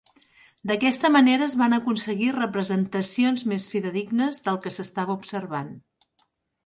[0.69, 5.71] D'aquesta manera es van aconseguir representacions més fidedignes del que s'estava observant.